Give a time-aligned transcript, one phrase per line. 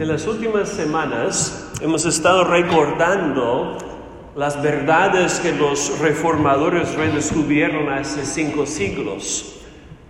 [0.00, 3.76] En las últimas semanas hemos estado recordando
[4.34, 9.56] las verdades que los reformadores redescubrieron hace cinco siglos,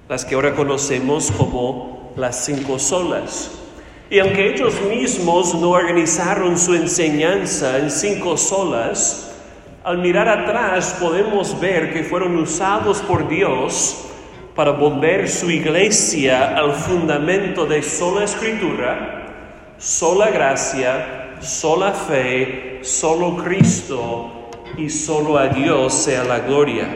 [0.09, 3.51] las que ahora conocemos como las cinco solas.
[4.09, 9.33] Y aunque ellos mismos no organizaron su enseñanza en cinco solas,
[9.83, 14.05] al mirar atrás podemos ver que fueron usados por Dios
[14.55, 19.20] para volver su iglesia al fundamento de sola escritura,
[19.81, 26.87] sola gracia, sola fe, solo Cristo y solo a Dios sea la gloria.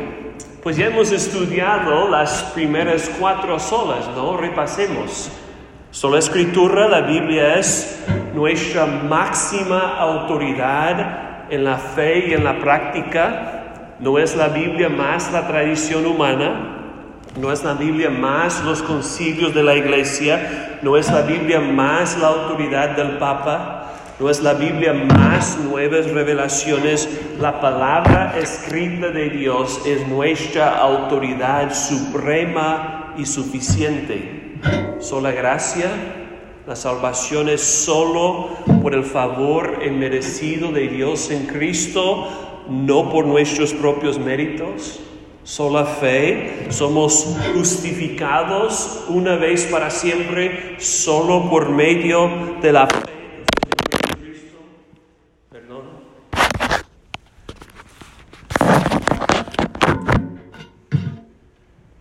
[0.63, 4.37] Pues ya hemos estudiado las primeras cuatro solas, ¿no?
[4.37, 5.31] Repasemos.
[5.91, 13.97] Sola escritura, la Biblia es nuestra máxima autoridad en la fe y en la práctica.
[13.99, 16.74] No es la Biblia más la tradición humana,
[17.37, 22.19] no es la Biblia más los concilios de la iglesia, no es la Biblia más
[22.19, 27.09] la autoridad del Papa, no es la Biblia más nuevas revelaciones.
[27.41, 34.61] La palabra escrita de Dios es nuestra autoridad suprema y suficiente.
[35.01, 35.91] Sola gracia,
[36.69, 38.51] la salvación es solo
[38.81, 45.01] por el favor merecido de Dios en Cristo, no por nuestros propios méritos
[45.45, 53.15] sola fe, somos justificados una vez para siempre solo por medio de la fe.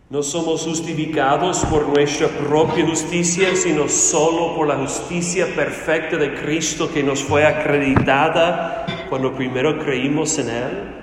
[0.09, 6.91] No somos justificados por nuestra propia justicia, sino solo por la justicia perfecta de Cristo
[6.93, 11.02] que nos fue acreditada cuando primero creímos en Él.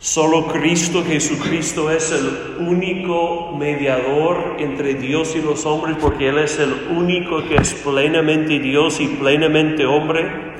[0.00, 6.60] Solo Cristo Jesucristo es el único mediador entre Dios y los hombres porque Él es
[6.60, 10.54] el único que es plenamente Dios y plenamente hombre.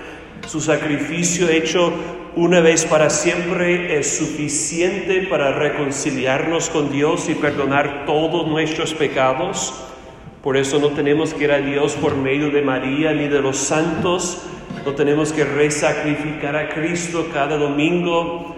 [0.48, 1.92] Su sacrificio hecho
[2.34, 9.72] una vez para siempre es suficiente para reconciliarnos con Dios y perdonar todos nuestros pecados.
[10.42, 13.56] Por eso no tenemos que ir a Dios por medio de María ni de los
[13.56, 14.48] santos.
[14.84, 18.57] No tenemos que resacrificar a Cristo cada domingo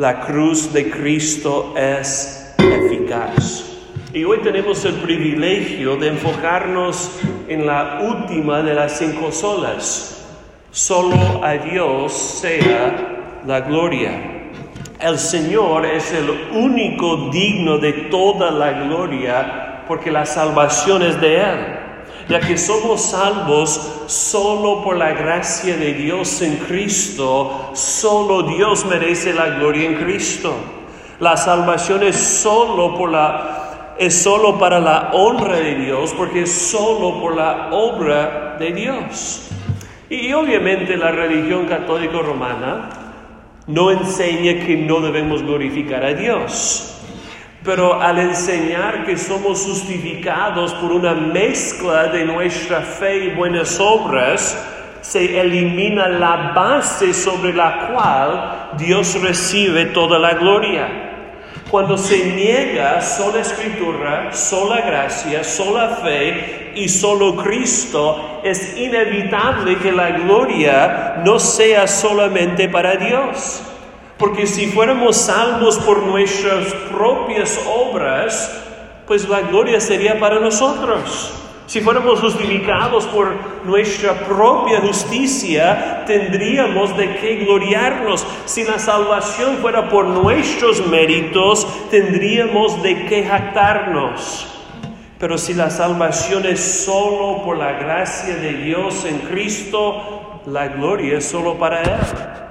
[0.00, 3.66] la cruz de Cristo es eficaz.
[4.14, 10.26] Y hoy tenemos el privilegio de enfocarnos en la última de las cinco solas.
[10.70, 14.48] Solo a Dios sea la gloria.
[14.98, 21.42] El Señor es el único digno de toda la gloria porque la salvación es de
[21.42, 21.79] Él
[22.30, 29.32] ya que somos salvos solo por la gracia de Dios en Cristo, solo Dios merece
[29.32, 30.54] la gloria en Cristo.
[31.18, 33.56] La salvación es solo por la
[33.98, 39.50] es solo para la honra de Dios, porque es solo por la obra de Dios.
[40.08, 42.88] Y obviamente la religión católica romana
[43.66, 46.99] no enseña que no debemos glorificar a Dios.
[47.62, 54.56] Pero al enseñar que somos justificados por una mezcla de nuestra fe y buenas obras,
[55.02, 61.10] se elimina la base sobre la cual Dios recibe toda la gloria.
[61.70, 69.92] Cuando se niega sola escritura, sola gracia, sola fe y solo Cristo, es inevitable que
[69.92, 73.62] la gloria no sea solamente para Dios.
[74.20, 78.54] Porque si fuéramos salvos por nuestras propias obras,
[79.06, 81.32] pues la gloria sería para nosotros.
[81.66, 83.32] Si fuéramos justificados por
[83.64, 88.26] nuestra propia justicia, tendríamos de qué gloriarnos.
[88.44, 94.46] Si la salvación fuera por nuestros méritos, tendríamos de qué jactarnos.
[95.18, 101.16] Pero si la salvación es solo por la gracia de Dios en Cristo, la gloria
[101.16, 102.49] es solo para Él.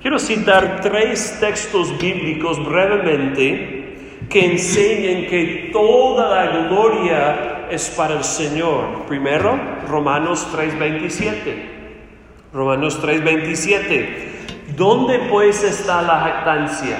[0.00, 3.96] Quiero citar tres textos bíblicos brevemente
[4.28, 9.06] que enseñan que toda la gloria es para el Señor.
[9.08, 9.58] Primero,
[9.88, 12.50] Romanos 3:27.
[12.52, 14.74] Romanos 3:27.
[14.76, 16.98] ¿Dónde pues está la jactancia?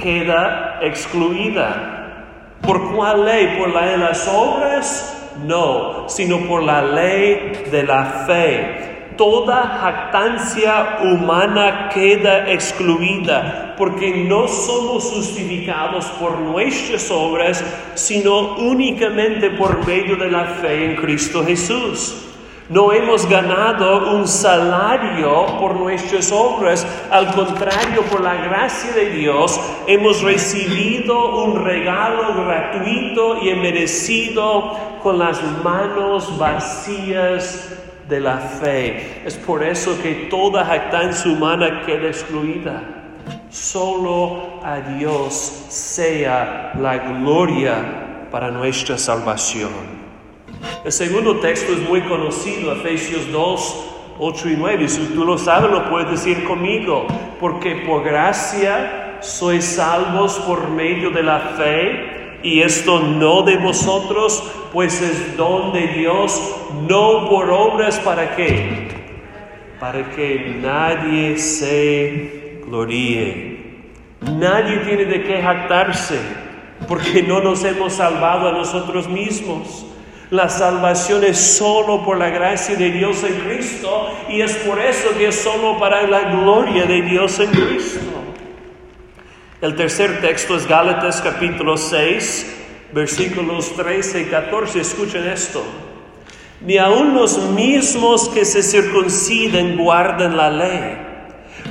[0.00, 2.56] Queda excluida.
[2.62, 3.56] ¿Por cuál ley?
[3.58, 5.32] ¿Por la de las obras?
[5.44, 14.48] No, sino por la ley de la fe toda jactancia humana queda excluida, porque no
[14.48, 17.64] somos justificados por nuestras obras,
[17.94, 22.26] sino únicamente por medio de la fe en Cristo Jesús.
[22.70, 29.60] No hemos ganado un salario por nuestras obras, al contrario, por la gracia de Dios
[29.88, 39.22] hemos recibido un regalo gratuito y merecido con las manos vacías de la fe.
[39.24, 42.82] Es por eso que toda jactancia humana queda excluida.
[43.48, 45.32] Solo a Dios
[45.68, 49.70] sea la gloria para nuestra salvación.
[50.84, 53.86] El segundo texto es muy conocido, Efesios 2,
[54.18, 54.88] 8 y 9.
[54.88, 57.06] Si tú lo sabes, lo puedes decir conmigo.
[57.38, 62.09] Porque por gracia sois salvos por medio de la fe,
[62.42, 64.42] y esto no de vosotros,
[64.72, 66.40] pues es don de Dios,
[66.88, 68.88] no por obras para qué?
[69.78, 73.50] Para que nadie se gloríe.
[74.20, 76.18] Nadie tiene de qué jactarse,
[76.86, 79.86] porque no nos hemos salvado a nosotros mismos.
[80.30, 85.08] La salvación es solo por la gracia de Dios en Cristo y es por eso
[85.18, 88.00] que es solo para la gloria de Dios en Cristo.
[89.60, 94.80] El tercer texto es Gálatas capítulo 6, versículos 13 y 14.
[94.80, 95.62] Escuchen esto.
[96.62, 100.96] Ni aun los mismos que se circunciden guardan la ley,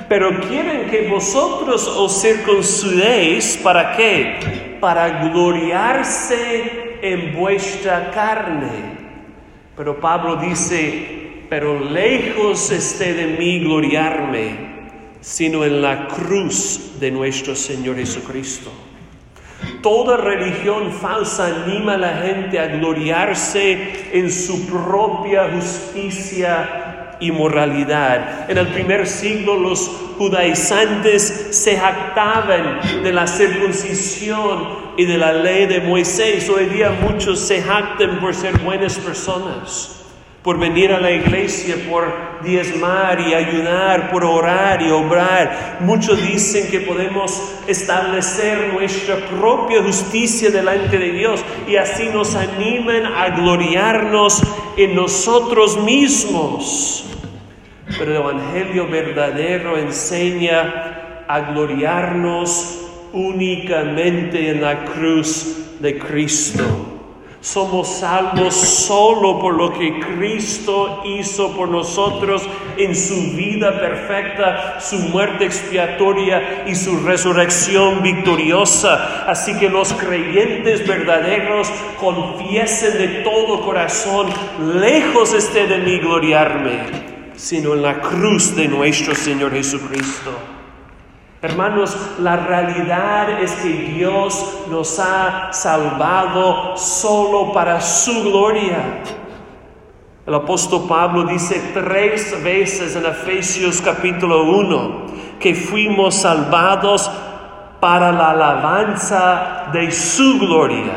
[0.07, 4.77] pero quieren que vosotros os circuncidéis para qué?
[4.79, 8.69] Para gloriarse en vuestra carne.
[9.75, 14.68] Pero Pablo dice, pero lejos esté de mí gloriarme,
[15.21, 18.71] sino en la cruz de nuestro Señor Jesucristo.
[19.81, 28.49] Toda religión falsa anima a la gente a gloriarse en su propia justicia y moralidad.
[28.49, 35.65] En el primer siglo los judaizantes se jactaban de la circuncisión y de la ley
[35.65, 36.49] de Moisés.
[36.49, 40.01] Hoy día muchos se jactan por ser buenas personas,
[40.43, 45.77] por venir a la iglesia, por diezmar y ayudar, por orar y obrar.
[45.81, 53.05] Muchos dicen que podemos establecer nuestra propia justicia delante de Dios y así nos animan
[53.05, 54.41] a gloriarnos
[54.77, 57.05] en nosotros mismos.
[57.97, 62.79] Pero el Evangelio verdadero enseña a gloriarnos
[63.11, 66.88] únicamente en la cruz de Cristo.
[67.41, 72.43] Somos salvos solo por lo que Cristo hizo por nosotros
[72.77, 79.23] en su vida perfecta, su muerte expiatoria y su resurrección victoriosa.
[79.25, 84.27] Así que los creyentes verdaderos confiesen de todo corazón,
[84.75, 86.79] lejos esté de mí gloriarme,
[87.37, 90.58] sino en la cruz de nuestro Señor Jesucristo.
[91.41, 99.01] Hermanos, la realidad es que Dios nos ha salvado solo para su gloria.
[100.27, 105.05] El apóstol Pablo dice tres veces en Efesios capítulo 1
[105.39, 107.09] que fuimos salvados
[107.79, 110.91] para la alabanza de su gloria.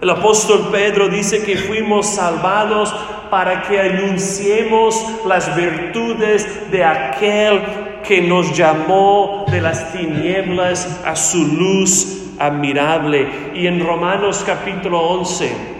[0.00, 2.94] El apóstol Pedro dice que fuimos salvados
[3.28, 11.44] para que anunciemos las virtudes de aquel que nos llamó de las tinieblas a su
[11.46, 13.52] luz admirable.
[13.54, 15.74] Y en Romanos capítulo 11,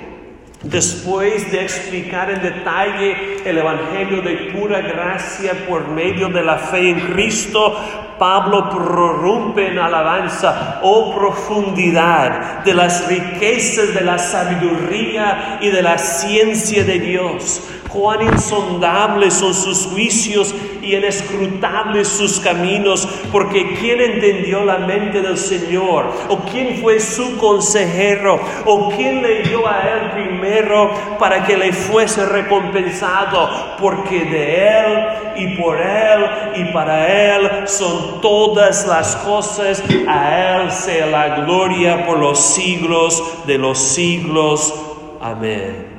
[0.65, 6.89] Después de explicar en detalle el Evangelio de pura gracia por medio de la fe
[6.89, 7.79] en Cristo,
[8.19, 15.99] Pablo prorrumpe en alabanza, oh profundidad de las riquezas de la sabiduría y de la
[15.99, 17.63] ciencia de Dios
[17.95, 25.39] cuán insondables son sus juicios y inescrutables sus caminos, porque ¿quién entendió la mente del
[25.39, 26.13] Señor?
[26.29, 28.41] ¿O quién fue su consejero?
[28.67, 33.77] ¿O quién le dio a él primero para que le fuese recompensado?
[33.81, 35.05] Porque de él
[35.37, 36.25] y por él
[36.57, 43.23] y para él son todas las cosas, a él sea la gloria por los siglos
[43.47, 44.75] de los siglos.
[45.21, 45.94] Amén.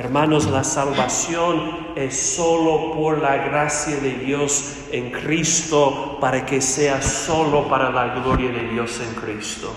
[0.00, 7.02] Hermanos, la salvación es solo por la gracia de Dios en Cristo para que sea
[7.02, 9.70] solo para la gloria de Dios en Cristo.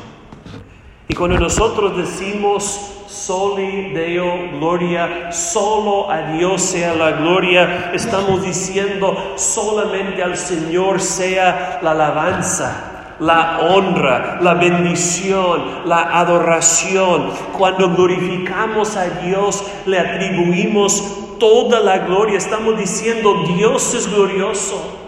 [1.10, 9.34] Y cuando nosotros decimos soli Deo gloria, solo a Dios sea la gloria, estamos diciendo
[9.36, 12.93] solamente al Señor sea la alabanza
[13.24, 17.32] la honra, la bendición, la adoración.
[17.58, 22.38] Cuando glorificamos a Dios, le atribuimos toda la gloria.
[22.38, 25.00] Estamos diciendo, Dios es glorioso.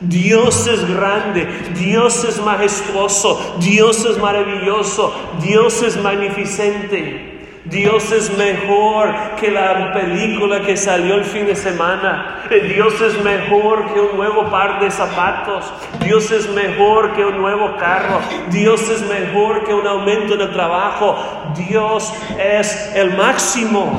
[0.00, 1.46] Dios es grande,
[1.78, 7.31] Dios es majestuoso, Dios es maravilloso, Dios es magnificente.
[7.64, 12.42] Dios es mejor que la película que salió el fin de semana.
[12.50, 15.72] Dios es mejor que un nuevo par de zapatos.
[16.04, 18.18] Dios es mejor que un nuevo carro.
[18.50, 21.16] Dios es mejor que un aumento en el trabajo.
[21.56, 23.92] Dios es el máximo.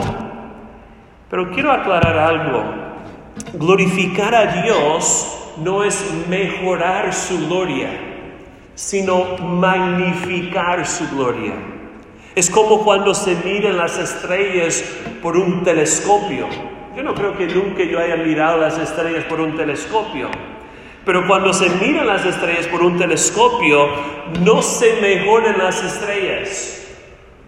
[1.29, 2.63] Pero quiero aclarar algo.
[3.53, 7.89] Glorificar a Dios no es mejorar su gloria,
[8.75, 11.73] sino magnificar su gloria.
[12.36, 14.84] Es como cuando se miran las estrellas
[15.22, 16.48] por un telescopio.
[16.96, 20.30] Yo no creo que nunca yo haya mirado las estrellas por un telescopio.
[21.06, 23.88] Pero cuando se miran las estrellas por un telescopio,
[24.42, 26.88] no se mejoran las estrellas,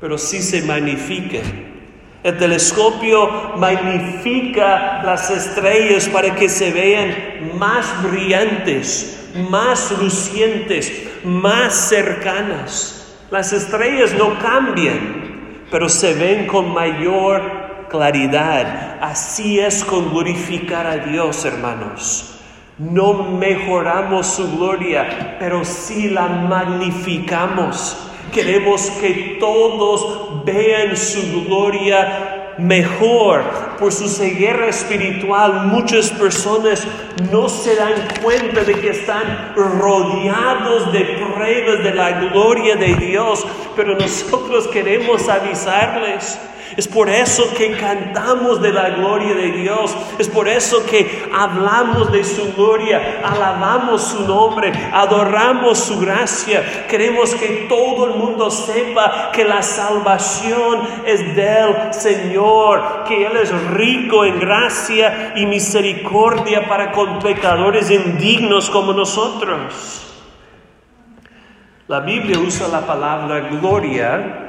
[0.02, 1.76] pero sí se magnifican.
[2.22, 10.92] El telescopio magnifica las estrellas para que se vean más brillantes, más lucientes,
[11.24, 12.95] más cercanas.
[13.32, 19.00] Las estrellas no cambian, pero se ven con mayor claridad.
[19.02, 22.40] Así es con glorificar a Dios, hermanos.
[22.78, 27.98] No mejoramos su gloria, pero sí la magnificamos.
[28.32, 33.44] Queremos que todos vean su gloria mejor.
[33.80, 36.88] Por su ceguera espiritual, muchas personas
[37.32, 37.94] no se dan
[38.24, 43.46] cuenta de que están rodeados de pruebas de la gloria de Dios,
[43.76, 46.40] pero nosotros queremos avisarles.
[46.78, 49.96] Es por eso que cantamos de la gloria de Dios.
[50.20, 56.86] Es por eso que hablamos de su gloria, alabamos su nombre, adoramos su gracia.
[56.88, 63.52] Queremos que todo el mundo sepa que la salvación es del Señor, que Él es
[63.72, 70.02] rico en gracia y misericordia para con pecadores indignos como nosotros.
[71.88, 74.45] La Biblia usa la palabra gloria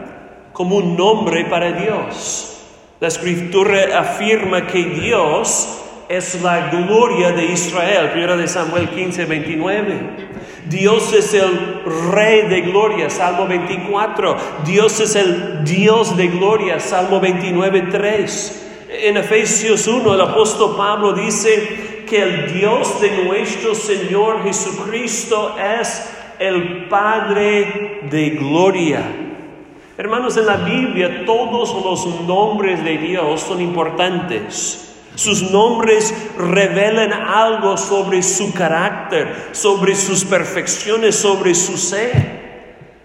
[0.56, 2.56] como un nombre para Dios.
[2.98, 10.00] La escritura afirma que Dios es la gloria de Israel, 1 de Samuel 15, 29.
[10.70, 14.34] Dios es el rey de gloria, Salmo 24.
[14.64, 18.68] Dios es el Dios de gloria, Salmo 29, 3.
[19.02, 26.10] En Efesios 1, el apóstol Pablo dice que el Dios de nuestro Señor Jesucristo es
[26.38, 29.25] el Padre de gloria.
[29.98, 34.94] Hermanos, en la Biblia todos los nombres de Dios son importantes.
[35.14, 42.36] Sus nombres revelan algo sobre su carácter, sobre sus perfecciones, sobre su ser.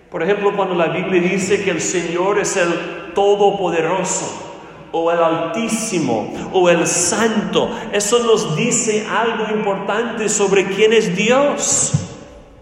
[0.10, 4.50] Por ejemplo, cuando la Biblia dice que el Señor es el Todopoderoso,
[4.92, 12.11] o el Altísimo, o el Santo, eso nos dice algo importante sobre quién es Dios.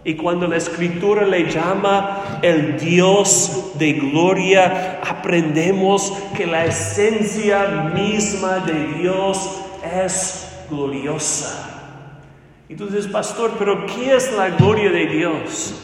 [0.02, 8.60] Y cuando la escritura le llama el Dios de gloria, aprendemos que la esencia misma
[8.60, 9.60] de Dios
[10.06, 11.66] es gloriosa.
[12.70, 15.82] Entonces, pastor, pero ¿qué es la gloria de Dios?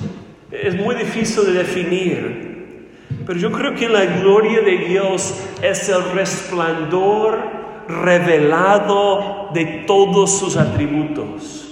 [0.51, 2.89] Es muy difícil de definir,
[3.27, 7.39] pero yo creo que la gloria de Dios es el resplandor
[7.87, 11.66] revelado de todos sus atributos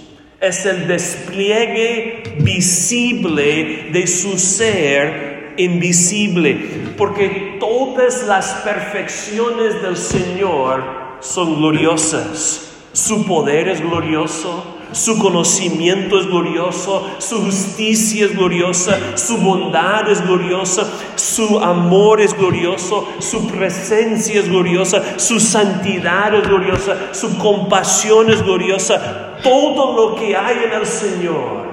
[0.44, 10.84] es el despliegue visible de su ser invisible, porque todas las perfecciones del Señor
[11.20, 12.72] son gloriosas.
[12.92, 20.20] Su poder es glorioso, su conocimiento es glorioso, su justicia es gloriosa, su bondad es
[20.22, 28.30] gloriosa, su amor es glorioso, su presencia es gloriosa, su santidad es gloriosa, su compasión
[28.30, 29.38] es gloriosa.
[29.42, 31.66] Todo lo que hay en el Señor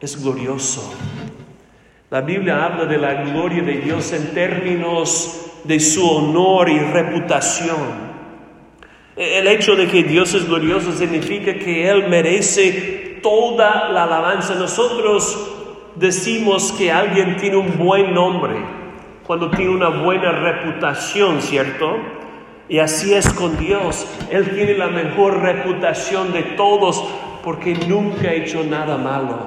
[0.00, 0.92] es glorioso.
[2.10, 8.13] La Biblia habla de la gloria de Dios en términos de su honor y reputación.
[9.16, 14.56] El hecho de que Dios es glorioso significa que Él merece toda la alabanza.
[14.56, 15.52] Nosotros
[15.94, 18.56] decimos que alguien tiene un buen nombre
[19.24, 21.96] cuando tiene una buena reputación, ¿cierto?
[22.68, 24.04] Y así es con Dios.
[24.30, 27.04] Él tiene la mejor reputación de todos
[27.44, 29.38] porque nunca ha hecho nada malo.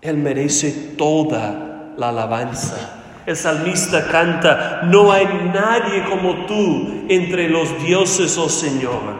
[0.00, 3.01] Él merece toda la alabanza.
[3.24, 9.14] El salmista canta, no hay nadie como tú entre los dioses, oh Señor,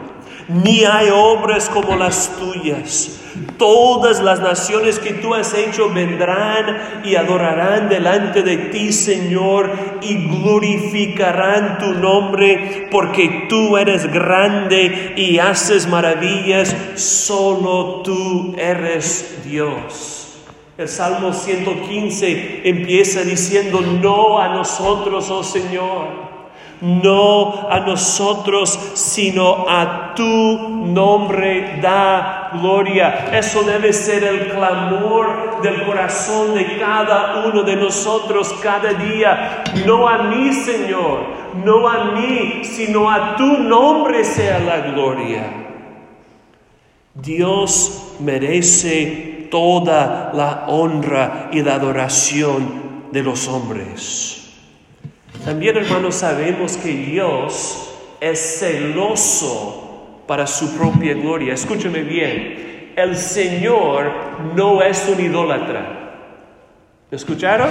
[0.49, 3.21] ni hay obras como las tuyas.
[3.57, 10.27] Todas las naciones que tú has hecho vendrán y adorarán delante de ti, Señor, y
[10.27, 20.22] glorificarán tu nombre, porque tú eres grande y haces maravillas, solo tú eres Dios.
[20.83, 26.23] El Salmo 115 empieza diciendo, no a nosotros, oh Señor
[26.81, 33.29] no a nosotros, sino a tu nombre da gloria.
[33.31, 39.63] Eso debe ser el clamor del corazón de cada uno de nosotros cada día.
[39.85, 41.21] No a mí, Señor,
[41.63, 45.53] no a mí, sino a tu nombre sea la gloria.
[47.13, 54.51] Dios merece toda la honra y la adoración de los hombres.
[55.45, 57.87] También, hermanos, sabemos que Dios
[58.19, 61.53] es celoso para su propia gloria.
[61.53, 64.11] Escúcheme bien, el Señor
[64.55, 66.15] no es un idólatra.
[67.11, 67.69] ¿Escucharon?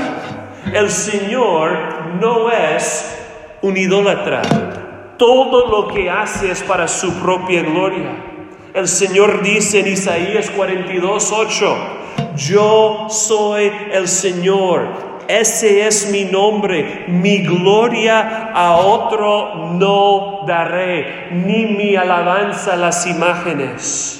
[0.72, 1.76] El Señor
[2.20, 3.12] no es
[3.60, 4.42] un idólatra.
[5.18, 8.31] Todo lo que hace es para su propia gloria.
[8.74, 11.76] El Señor dice en Isaías 42, 8,
[12.36, 21.66] yo soy el Señor ese es mi nombre, mi gloria a otro no daré, ni
[21.66, 24.18] mi alabanza a las imágenes.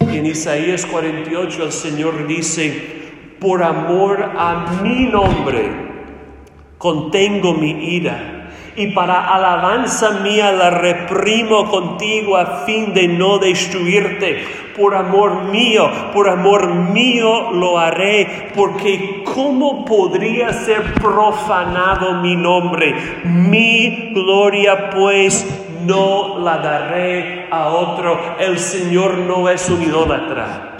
[0.00, 5.70] en Isaías 48 el Señor dice, por amor a mi nombre,
[6.78, 8.39] contengo mi ira
[8.76, 14.44] y para alabanza mía la reprimo contigo a fin de no destruirte.
[14.76, 22.94] Por amor mío, por amor mío lo haré, porque ¿cómo podría ser profanado mi nombre?
[23.24, 25.46] Mi gloria pues
[25.84, 28.36] no la daré a otro.
[28.38, 30.76] El Señor no es un idólatra.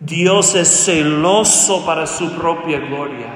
[0.00, 3.26] Dios es celoso para su propia gloria.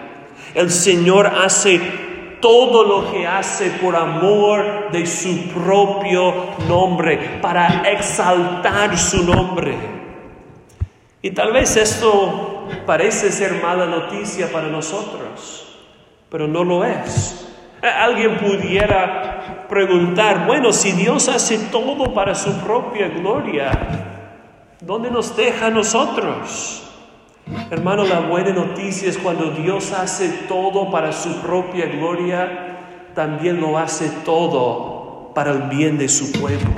[0.54, 2.05] El Señor hace
[2.46, 6.32] todo lo que hace por amor de su propio
[6.68, 9.76] nombre, para exaltar su nombre.
[11.20, 15.76] Y tal vez esto parece ser mala noticia para nosotros,
[16.30, 17.52] pero no lo es.
[17.82, 23.72] Alguien pudiera preguntar, bueno, si Dios hace todo para su propia gloria,
[24.80, 26.85] ¿dónde nos deja a nosotros?
[27.70, 32.78] Hermano, la buena noticia es cuando Dios hace todo para su propia gloria,
[33.14, 36.70] también lo hace todo para el bien de su pueblo.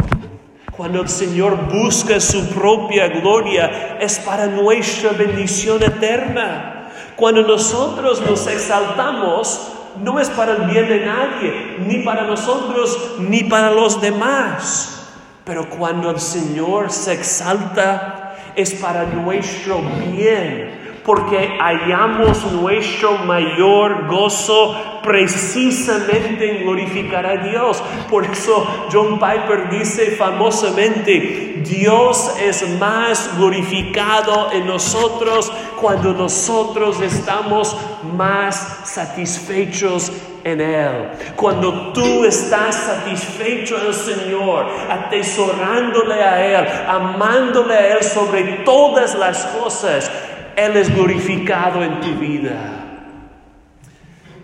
[0.77, 6.91] Cuando el Señor busca su propia gloria, es para nuestra bendición eterna.
[7.17, 13.43] Cuando nosotros nos exaltamos, no es para el bien de nadie, ni para nosotros, ni
[13.45, 15.15] para los demás.
[15.45, 18.18] Pero cuando el Señor se exalta,
[18.59, 19.81] es para nuestro
[20.13, 27.83] bien, porque hallamos nuestro mayor gozo precisamente en glorificar a Dios.
[28.11, 37.77] Por eso John Piper dice famosamente, Dios es más glorificado en nosotros cuando nosotros estamos
[38.17, 40.13] más satisfechos
[40.45, 41.11] en Él.
[41.37, 49.15] Cuando tú estás satisfecho en el Señor, atesorándole a Él, amándole a Él sobre todas
[49.15, 50.11] las cosas,
[50.57, 52.79] Él es glorificado en tu vida.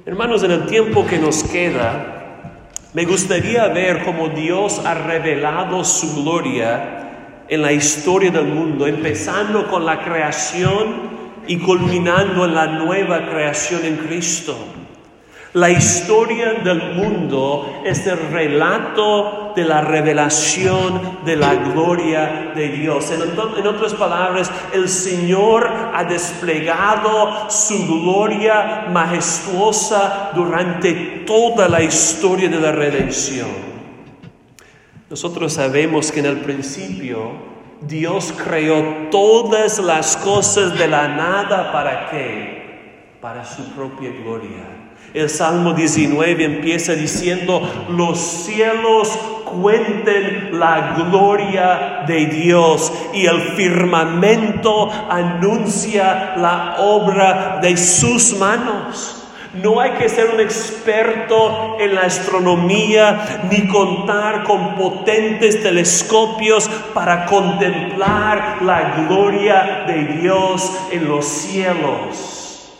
[0.07, 2.15] Hermanos, en el tiempo que nos queda,
[2.93, 7.01] me gustaría ver cómo Dios ha revelado su gloria
[7.49, 11.14] en la historia del mundo, empezando con la creación
[11.47, 14.57] y culminando en la nueva creación en Cristo.
[15.55, 23.13] La historia del mundo es el relato de la revelación de la gloria de Dios.
[23.13, 32.59] En, otras palabras, el Señor ha desplegado su gloria majestuosa durante toda la historia de
[32.59, 33.75] la redención.
[35.09, 42.11] Nosotros sabemos que en el principio Dios creó todas las cosas de la nada para
[42.11, 43.17] qué?
[43.21, 44.85] Para su propia gloria.
[45.13, 49.09] El Salmo 19 empieza diciendo, los cielos
[49.45, 59.24] cuenten la gloria de Dios y el firmamento anuncia la obra de sus manos.
[59.63, 67.27] No hay que ser un experto en la astronomía ni contar con potentes telescopios para
[67.27, 72.73] contemplar la gloria de Dios en los cielos.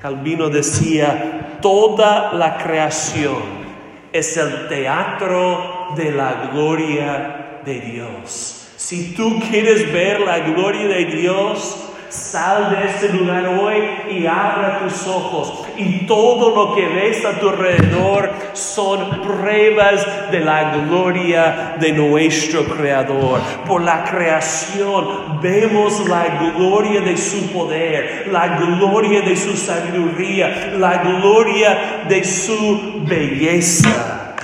[0.00, 3.66] Calvino decía, toda la creación
[4.12, 8.68] es el teatro de la gloria de Dios.
[8.76, 11.86] Si tú quieres ver la gloria de Dios,
[12.16, 13.76] Sal de este lugar hoy
[14.10, 15.66] y abra tus ojos.
[15.76, 22.64] Y todo lo que ves a tu alrededor son pruebas de la gloria de nuestro
[22.64, 23.40] Creador.
[23.66, 31.02] Por la creación vemos la gloria de su poder, la gloria de su sabiduría, la
[31.02, 34.34] gloria de su belleza.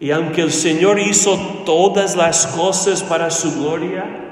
[0.00, 4.25] Y aunque el Señor hizo todas las cosas para su gloria,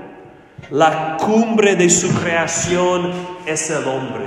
[0.70, 3.12] la cumbre de su creación
[3.46, 4.24] es el hombre,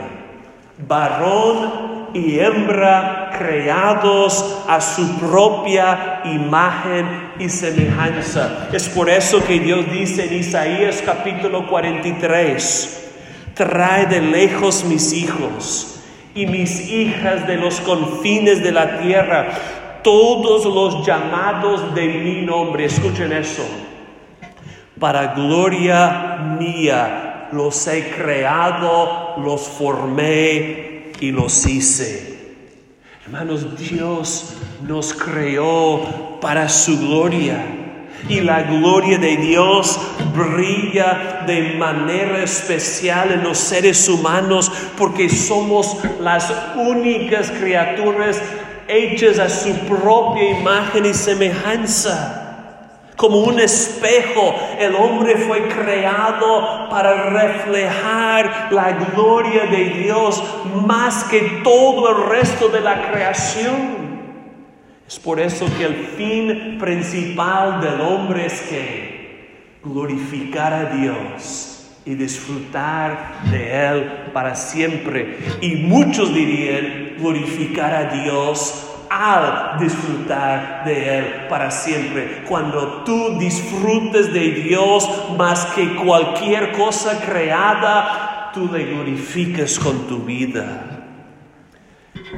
[0.88, 8.70] varón y hembra creados a su propia imagen y semejanza.
[8.72, 13.12] Es por eso que Dios dice en Isaías capítulo 43,
[13.54, 16.00] trae de lejos mis hijos
[16.36, 19.50] y mis hijas de los confines de la tierra,
[20.04, 22.86] todos los llamados de mi nombre.
[22.86, 23.64] Escuchen eso
[25.00, 32.38] para gloria mía los he creado, los formé y los hice.
[33.26, 34.54] Hermanos, Dios
[34.88, 37.74] nos creó para su gloria.
[38.30, 40.00] Y la gloria de Dios
[40.36, 48.42] brilla de manera especial en los seres humanos porque somos las únicas criaturas
[48.88, 52.47] hechas a su propia imagen y semejanza.
[53.18, 60.44] Como un espejo, el hombre fue creado para reflejar la gloria de Dios
[60.86, 64.08] más que todo el resto de la creación.
[65.08, 72.14] Es por eso que el fin principal del hombre es que glorificar a Dios y
[72.14, 75.40] disfrutar de Él para siempre.
[75.60, 82.44] Y muchos dirían glorificar a Dios al disfrutar de Él para siempre.
[82.48, 90.20] Cuando tú disfrutes de Dios más que cualquier cosa creada, tú le glorificas con tu
[90.20, 90.84] vida.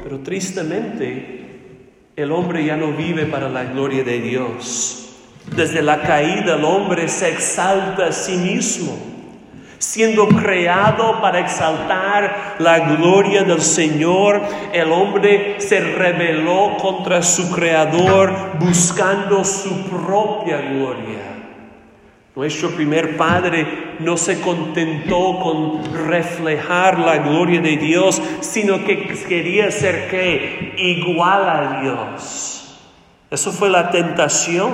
[0.02, 5.16] Pero tristemente, el hombre ya no vive para la gloria de Dios.
[5.56, 9.09] Desde la caída el hombre se exalta a sí mismo
[9.80, 14.42] siendo creado para exaltar la gloria del Señor,
[14.74, 21.30] el hombre se rebeló contra su creador buscando su propia gloria.
[22.36, 29.70] Nuestro primer padre no se contentó con reflejar la gloria de Dios, sino que quería
[29.70, 32.78] ser que igual a Dios.
[33.30, 34.72] Eso fue la tentación.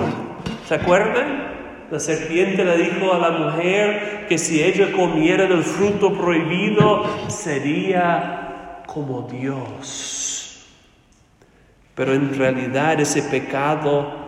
[0.66, 1.55] ¿Se acuerdan?
[1.90, 8.82] La serpiente le dijo a la mujer que si ella comiera del fruto prohibido sería
[8.86, 10.66] como Dios.
[11.94, 14.25] Pero en realidad ese pecado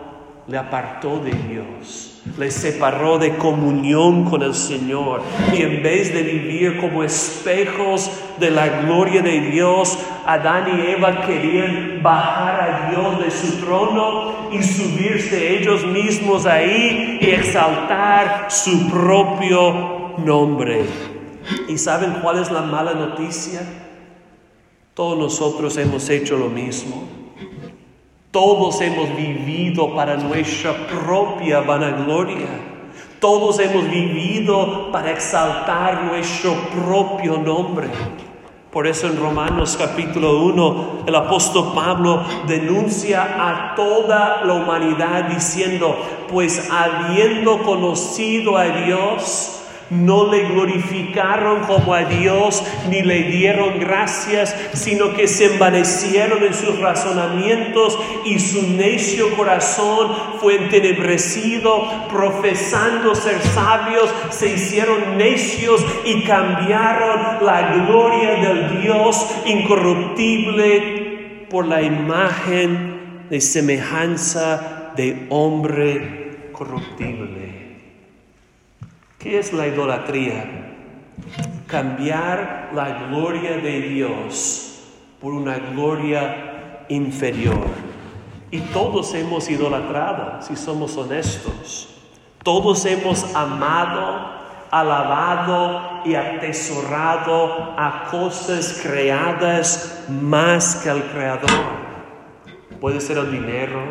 [0.49, 5.21] le apartó de Dios le separó de comunión con el Señor.
[5.53, 11.25] Y en vez de vivir como espejos de la gloria de Dios, Adán y Eva
[11.25, 18.89] querían bajar a Dios de su trono y subirse ellos mismos ahí y exaltar su
[18.89, 20.85] propio nombre.
[21.67, 23.61] ¿Y saben cuál es la mala noticia?
[24.93, 27.18] Todos nosotros hemos hecho lo mismo.
[28.31, 32.47] Todos hemos vivido para nuestra propia vanagloria.
[33.19, 37.87] Todos hemos vivido para exaltar nuestro propio nombre.
[38.71, 45.97] Por eso en Romanos capítulo 1 el apóstol Pablo denuncia a toda la humanidad diciendo,
[46.31, 49.58] pues habiendo conocido a Dios,
[49.89, 56.53] no le glorificaron como a Dios ni le dieron gracias, sino que se envanecieron en
[56.53, 66.23] sus razonamientos y su necio corazón fue entenebrecido, profesando ser sabios, se hicieron necios y
[66.23, 77.58] cambiaron la gloria del Dios incorruptible por la imagen de semejanza de hombre corruptible.
[79.19, 80.45] ¿Qué es la idolatría?
[81.67, 84.79] Cambiar la gloria de Dios
[85.19, 87.67] por una gloria inferior.
[88.49, 92.01] Y todos hemos idolatrado, si somos honestos.
[92.43, 94.39] Todos hemos amado,
[94.71, 101.49] alabado y atesorado a cosas creadas más que al Creador.
[102.79, 103.81] Puede ser el dinero,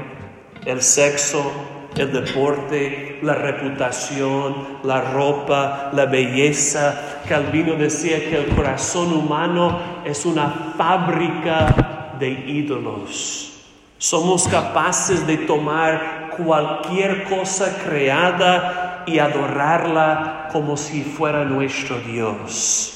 [0.64, 1.52] el sexo,
[1.96, 7.20] el deporte, la reputación, la ropa, la belleza.
[7.28, 13.52] Calvino decía que el corazón humano es una fábrica de ídolos.
[13.98, 22.94] Somos capaces de tomar cualquier cosa creada y adorarla como si fuera nuestro Dios.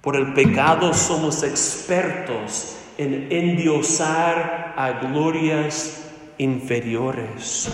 [0.00, 6.07] Por el pecado somos expertos en endiosar a glorias
[6.38, 7.70] inferiores.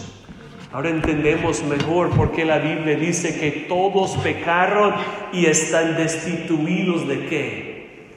[0.73, 4.93] Ahora entendemos mejor por qué la Biblia dice que todos pecaron
[5.33, 8.09] y están destituidos de qué?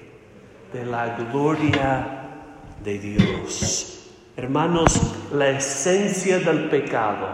[0.73, 2.07] De la gloria
[2.83, 4.11] de Dios.
[4.35, 4.99] Hermanos,
[5.31, 7.27] la esencia del pecado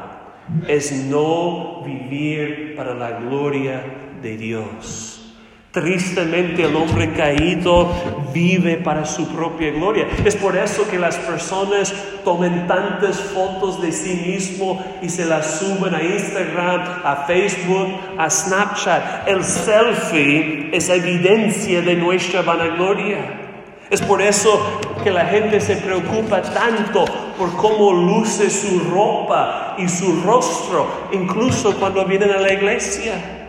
[0.67, 3.83] es no vivir para la gloria
[4.21, 5.22] de Dios.
[5.73, 7.91] Tristemente el hombre caído
[8.31, 10.05] vive para su propia gloria.
[10.23, 11.91] Es por eso que las personas
[12.23, 17.87] tomen tantas fotos de sí mismo y se las suben a Instagram, a Facebook,
[18.19, 19.27] a Snapchat.
[19.27, 23.17] El selfie es evidencia de nuestra vanagloria.
[23.89, 27.03] Es por eso que la gente se preocupa tanto
[27.35, 33.42] por cómo luce su ropa y su rostro, incluso cuando vienen a la iglesia.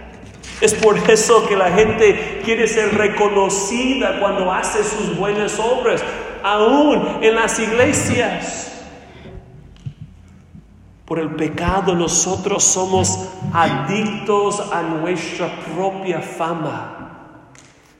[0.60, 6.02] Es por eso que la gente quiere ser reconocida cuando hace sus buenas obras,
[6.42, 8.72] aún en las iglesias.
[11.04, 17.03] Por el pecado nosotros somos adictos a nuestra propia fama.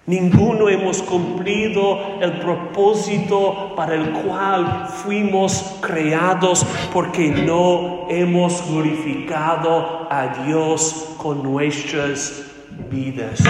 [0.06, 10.44] Ninguno hemos cumplido el propósito para el cual fuimos creados porque no hemos glorificado a
[10.44, 12.44] Dios con nuestras
[12.90, 13.42] vidas.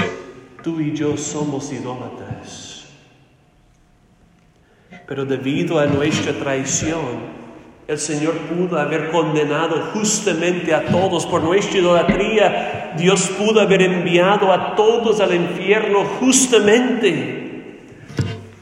[0.63, 2.85] Tú y yo somos idólatras.
[5.09, 7.34] Pero debido a nuestra traición,
[7.87, 12.95] el Señor pudo haber condenado justamente a todos por nuestra idolatría.
[12.97, 17.81] Dios pudo haber enviado a todos al infierno justamente.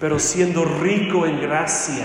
[0.00, 2.04] Pero siendo rico en gracia,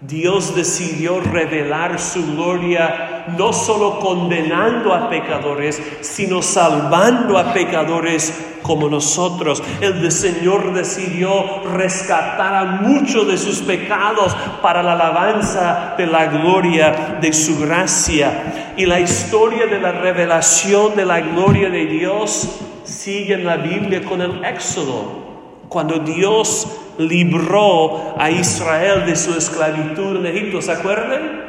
[0.00, 8.32] Dios decidió revelar su gloria no solo condenando a pecadores, sino salvando a pecadores
[8.62, 9.60] como nosotros.
[9.80, 17.18] El Señor decidió rescatar a muchos de sus pecados para la alabanza de la gloria
[17.20, 18.74] de su gracia.
[18.76, 22.48] Y la historia de la revelación de la gloria de Dios
[22.84, 25.27] sigue en la Biblia con el Éxodo.
[25.68, 26.66] Cuando Dios
[26.98, 31.48] libró a Israel de su esclavitud en Egipto, ¿se acuerdan?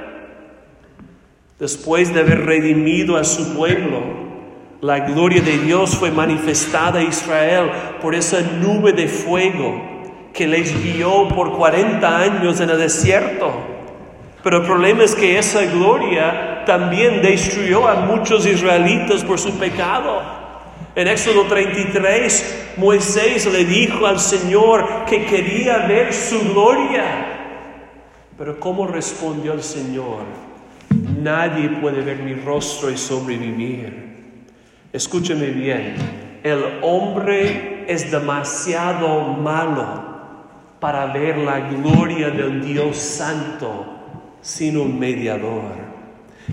[1.60, 4.02] Después de haber redimido a su pueblo,
[4.82, 7.70] la gloria de Dios fue manifestada a Israel
[8.02, 9.82] por esa nube de fuego
[10.34, 13.52] que les guió por 40 años en el desierto.
[14.42, 20.22] Pero el problema es que esa gloria también destruyó a muchos israelitas por su pecado.
[20.96, 27.26] En Éxodo 33, Moisés le dijo al Señor que quería ver su gloria.
[28.38, 30.24] Pero ¿cómo respondió el Señor?
[31.22, 34.10] Nadie puede ver mi rostro y sobrevivir.
[34.92, 35.96] Escúcheme bien,
[36.44, 40.10] el hombre es demasiado malo
[40.80, 43.86] para ver la gloria del Dios Santo
[44.42, 45.89] sin un mediador.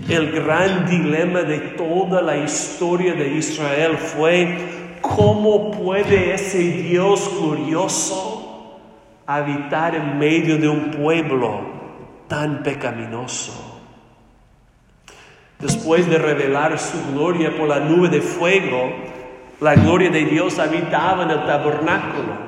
[0.09, 4.57] El gran dilema de toda la historia de Israel fue
[5.01, 8.79] cómo puede ese Dios glorioso
[9.25, 11.59] habitar en medio de un pueblo
[12.29, 13.81] tan pecaminoso.
[15.59, 18.89] Después de revelar su gloria por la nube de fuego,
[19.59, 22.47] la gloria de Dios habitaba en el tabernáculo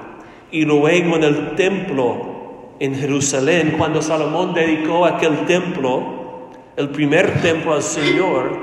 [0.52, 3.76] y luego en el templo en Jerusalén.
[3.78, 6.19] Cuando Salomón dedicó aquel templo,
[6.80, 8.58] el primer templo al Señor,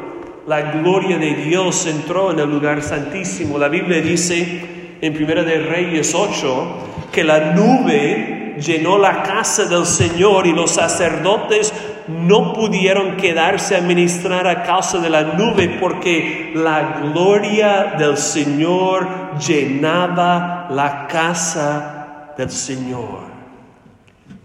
[0.47, 3.59] la gloria de Dios entró en el lugar santísimo.
[3.59, 9.85] La Biblia dice en Primera de Reyes 8 que la nube llenó la casa del
[9.85, 11.75] Señor y los sacerdotes
[12.09, 19.37] no pudieron quedarse a ministrar a causa de la nube porque la gloria del Señor
[19.47, 23.27] llenaba la casa del Señor.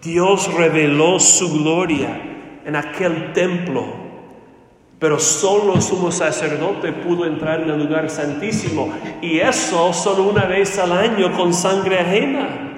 [0.02, 2.32] Dios reveló su gloria
[2.66, 3.86] en aquel templo,
[5.00, 10.46] pero solo el sumo sacerdote pudo entrar en el lugar santísimo y eso solo una
[10.46, 12.72] vez al año con sangre ajena.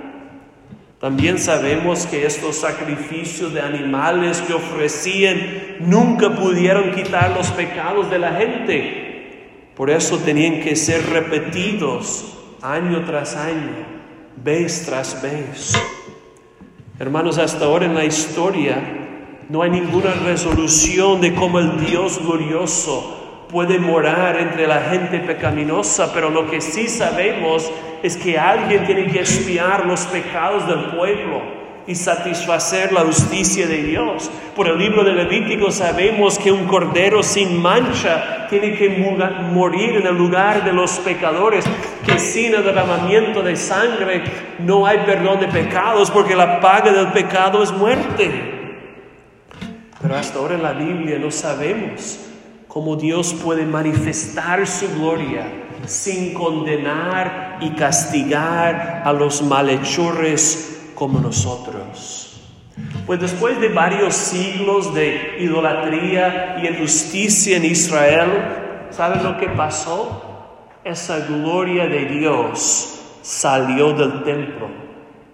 [1.01, 5.37] También sabemos que estos sacrificios de animales que ofrecían
[5.81, 9.71] nunca pudieron quitar los pecados de la gente.
[9.75, 13.85] Por eso tenían que ser repetidos año tras año,
[14.37, 15.73] vez tras vez.
[16.99, 19.02] Hermanos, hasta ahora en la historia
[19.49, 26.11] no hay ninguna resolución de cómo el Dios glorioso puede morar entre la gente pecaminosa,
[26.13, 27.69] pero lo que sí sabemos
[28.01, 31.63] es que alguien tiene que expiar los pecados del pueblo.
[31.85, 34.31] y satisfacer la justicia de Dios.
[34.55, 38.87] Por el libro de Levítico sabemos que un cordero sin mancha tiene que
[39.51, 41.65] morir en el lugar de los pecadores,
[42.05, 44.23] que sin el derramamiento de sangre
[44.59, 48.52] no hay perdón de pecados, porque la paga del pecado es muerte.
[50.03, 52.19] Pero hasta ahora en la Biblia no sabemos
[52.67, 55.45] cómo Dios puede manifestar su gloria
[55.85, 62.41] sin condenar y castigar a los malhechores como nosotros.
[63.05, 68.29] Pues después de varios siglos de idolatría y injusticia en Israel,
[68.89, 70.21] ¿saben lo que pasó?
[70.83, 74.82] Esa gloria de Dios salió del templo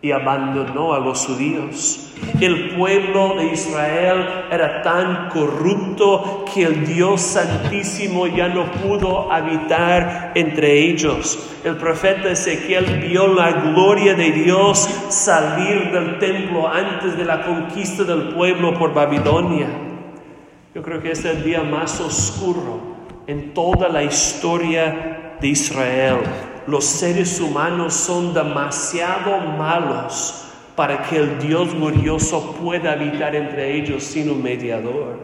[0.01, 2.13] y abandonó a los judíos.
[2.39, 10.31] El pueblo de Israel era tan corrupto que el Dios Santísimo ya no pudo habitar
[10.35, 11.57] entre ellos.
[11.65, 18.03] El profeta Ezequiel vio la gloria de Dios salir del templo antes de la conquista
[18.03, 19.67] del pueblo por Babilonia.
[20.73, 22.79] Yo creo que es el día más oscuro
[23.27, 26.19] en toda la historia de Israel
[26.69, 34.03] los seres humanos son demasiado malos para que el Dios glorioso pueda habitar entre ellos
[34.03, 35.17] sin un mediador.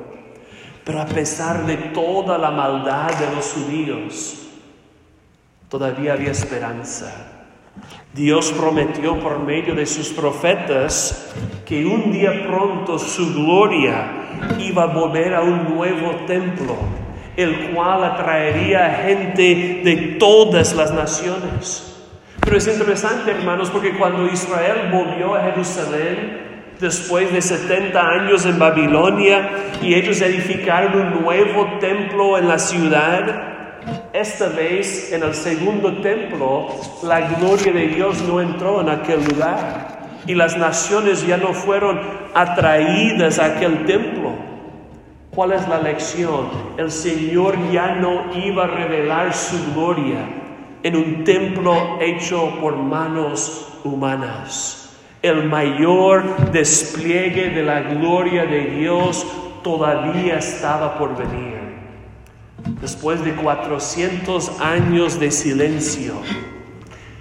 [0.84, 4.47] Pero a pesar de toda la maldad de los judíos,
[5.69, 7.31] todavía había esperanza.
[8.12, 11.31] Dios prometió por medio de sus profetas
[11.63, 17.04] que un día pronto su gloria iba a volver a un nuevo templo
[17.38, 21.95] el cual atraería gente de todas las naciones.
[22.41, 26.45] Pero es interesante, hermanos, porque cuando Israel volvió a Jerusalén,
[26.80, 29.50] después de 70 años en Babilonia,
[29.82, 33.56] y ellos edificaron un nuevo templo en la ciudad,
[34.13, 36.67] esta vez en el segundo templo,
[37.04, 39.95] la gloria de Dios no entró en aquel lugar.
[40.28, 42.00] Y las naciones ya no fueron
[42.34, 44.54] atraídas a aquel templo.
[45.36, 46.48] ¿Cuál es la lección?
[46.78, 50.19] El Señor ya no iba a revelar su gloria
[50.82, 54.98] en un templo hecho por manos humanas.
[55.21, 59.28] El mayor despliegue de la gloria de Dios
[59.62, 61.60] todavía estaba por venir.
[62.80, 66.13] Después de 400 años de silencio,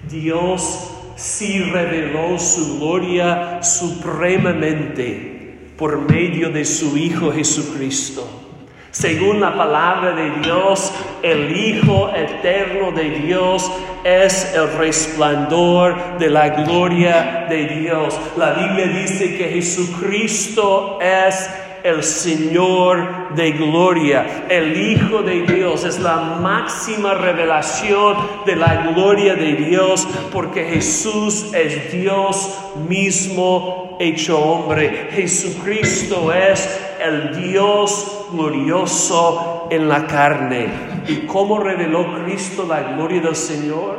[0.08, 5.33] Dios sí reveló su gloria supremamente
[5.76, 8.42] por medio de su Hijo Jesucristo.
[8.90, 13.68] Según la palabra de Dios, el Hijo eterno de Dios
[14.04, 18.16] es el resplandor de la gloria de Dios.
[18.36, 21.50] La Biblia dice que Jesucristo es
[21.84, 25.84] el Señor de gloria, el Hijo de Dios.
[25.84, 28.16] Es la máxima revelación
[28.46, 35.10] de la gloria de Dios porque Jesús es Dios mismo hecho hombre.
[35.12, 40.68] Jesucristo es el Dios glorioso en la carne.
[41.06, 43.98] ¿Y cómo reveló Cristo la gloria del Señor?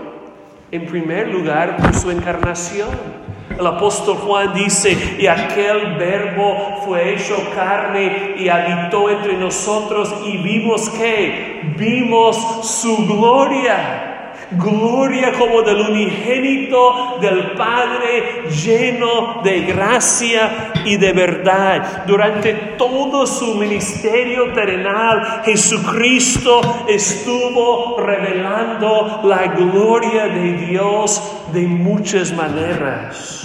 [0.71, 3.24] En primer lugar, por su encarnación.
[3.57, 10.37] El apóstol Juan dice, y aquel verbo fue hecho carne y habitó entre nosotros y
[10.37, 12.35] vimos que, vimos
[12.67, 14.14] su gloria
[14.51, 22.05] gloria como del unigénito del Padre lleno de gracia y de verdad.
[22.05, 31.21] Durante todo su ministerio terrenal, Jesucristo estuvo revelando la gloria de Dios
[31.53, 33.41] de muchas maneras.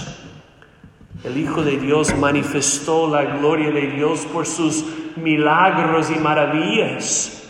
[1.23, 4.83] El Hijo de Dios manifestó la gloria de Dios por sus
[5.17, 7.40] milagros y maravillas.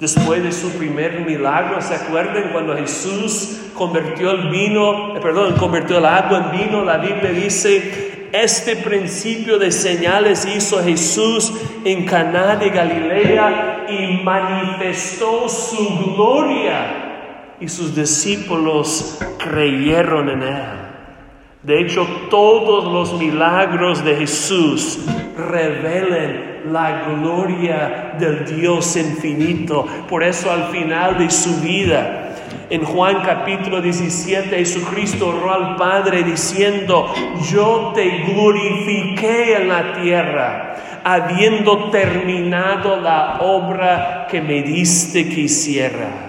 [0.00, 5.98] Después de su primer milagro, ¿se acuerdan cuando Jesús convirtió el vino, eh, perdón, convirtió
[5.98, 6.84] el agua en vino?
[6.84, 11.52] La Biblia dice, este principio de señales hizo Jesús
[11.84, 20.64] en Caná de Galilea y manifestó su gloria y sus discípulos creyeron en él.
[21.64, 25.00] De hecho, todos los milagros de Jesús
[25.36, 29.86] revelen la gloria del Dios infinito.
[30.08, 32.34] Por eso al final de su vida,
[32.70, 37.12] en Juan capítulo 17, Jesucristo oró al Padre diciendo,
[37.50, 46.28] yo te glorifiqué en la tierra, habiendo terminado la obra que me diste que hiciera.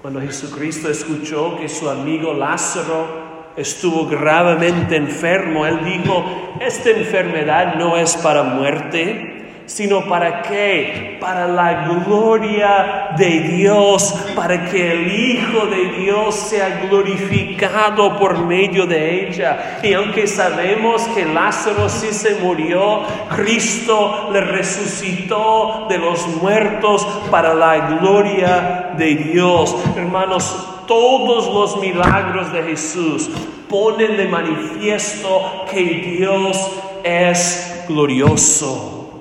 [0.00, 3.19] Cuando Jesucristo escuchó que su amigo Lázaro
[3.60, 6.24] estuvo gravemente enfermo, él dijo,
[6.60, 11.16] esta enfermedad no es para muerte, sino para qué?
[11.20, 18.84] Para la gloria de Dios, para que el Hijo de Dios sea glorificado por medio
[18.86, 19.78] de ella.
[19.82, 23.02] Y aunque sabemos que Lázaro sí se murió,
[23.36, 29.76] Cristo le resucitó de los muertos para la gloria de Dios.
[29.96, 33.30] Hermanos, todos los milagros de Jesús
[33.68, 36.58] ponen de manifiesto que Dios
[37.04, 39.20] es glorioso.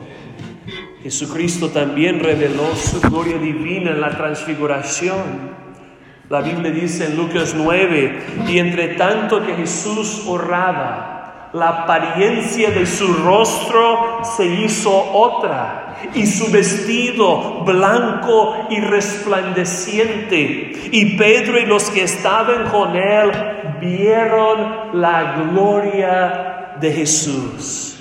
[1.04, 5.60] Jesucristo también reveló su gloria divina en la transfiguración.
[6.28, 11.19] La Biblia dice en Lucas 9, y entre tanto que Jesús oraba,
[11.54, 20.74] la apariencia de su rostro se hizo otra y su vestido blanco y resplandeciente.
[20.92, 23.32] Y Pedro y los que estaban con él
[23.82, 27.98] vieron la gloria de Jesús.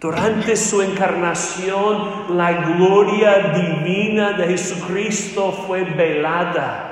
[0.00, 6.91] Durante su encarnación, la gloria divina de Jesucristo fue velada.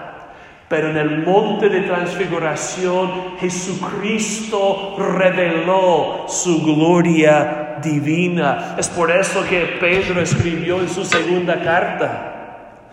[0.70, 8.76] Pero en el monte de transfiguración, Jesucristo reveló su gloria divina.
[8.78, 12.86] Es por eso que Pedro escribió en su segunda carta.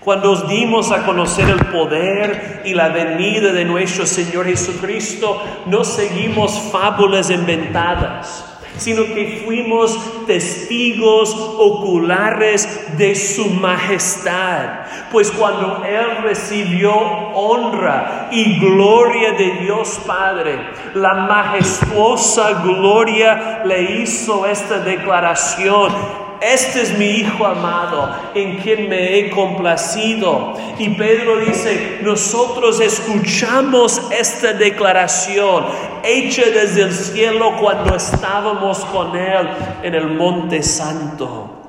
[0.00, 5.84] Cuando os dimos a conocer el poder y la venida de nuestro Señor Jesucristo, no
[5.84, 14.80] seguimos fábulas inventadas sino que fuimos testigos oculares de su majestad.
[15.10, 20.58] Pues cuando Él recibió honra y gloria de Dios Padre,
[20.94, 29.18] la majestuosa gloria le hizo esta declaración este es mi Hijo amado en quien me
[29.18, 30.54] he complacido.
[30.78, 35.66] Y Pedro dice, nosotros escuchamos esta declaración
[36.02, 39.48] hecha desde el cielo cuando estábamos con Él
[39.82, 41.59] en el Monte Santo.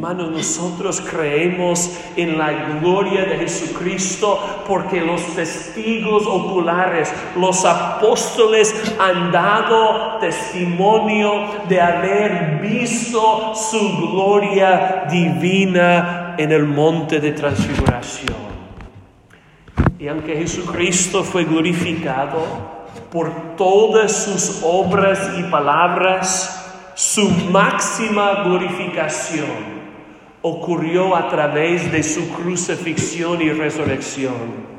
[0.00, 9.30] Hermanos, nosotros creemos en la gloria de Jesucristo porque los testigos oculares, los apóstoles han
[9.30, 18.36] dado testimonio de haber visto su gloria divina en el monte de transfiguración.
[19.98, 22.40] Y aunque Jesucristo fue glorificado
[23.12, 26.56] por todas sus obras y palabras,
[26.94, 29.79] su máxima glorificación
[30.42, 34.70] ocurrió a través de su crucifixión y resurrección.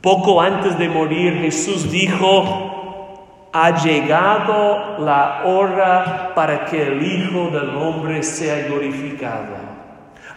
[0.00, 7.70] Poco antes de morir Jesús dijo, ha llegado la hora para que el Hijo del
[7.76, 9.56] Hombre sea glorificado.